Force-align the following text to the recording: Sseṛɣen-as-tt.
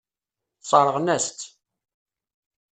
Sseṛɣen-as-tt. 0.61 1.41